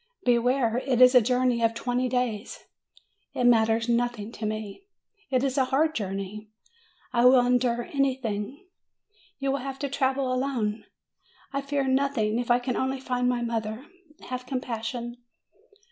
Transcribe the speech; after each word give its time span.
"Beware; 0.25 0.81
it 0.87 0.99
is 0.99 1.13
a 1.13 1.21
journey 1.21 1.61
of 1.61 1.75
twenty 1.75 2.09
days." 2.09 2.63
"It 3.35 3.43
matters 3.43 3.87
nothing 3.87 4.31
to 4.31 4.47
me." 4.47 4.87
"It 5.29 5.43
is 5.43 5.59
a 5.59 5.65
hard 5.65 5.93
journey." 5.93 6.49
"I 7.13 7.25
will 7.25 7.45
endure 7.45 7.85
everything." 7.93 8.65
"You 9.37 9.51
will 9.51 9.59
have 9.59 9.77
to 9.77 9.89
travel 9.89 10.33
alone." 10.33 10.85
"I 11.53 11.61
fear 11.61 11.87
nothing, 11.87 12.39
if 12.39 12.49
I 12.49 12.57
can 12.57 12.75
only 12.75 12.99
find 12.99 13.29
my 13.29 13.43
mother. 13.43 13.85
Have 14.29 14.47
compassion!" 14.47 15.17